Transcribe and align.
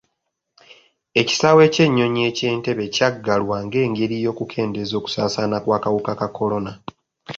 Ekisaawe 1.21 1.63
ky'ennyonyi 1.73 2.21
eky' 2.29 2.49
Entebbe 2.53 2.85
kyaggalwa 2.95 3.57
ngengeri 3.65 4.15
y'okukendeeza 4.23 4.95
ku 4.99 5.01
kusaasaana 5.05 5.57
kw'akawuka 5.63 6.13
ka 6.19 6.27
kolona. 6.37 6.71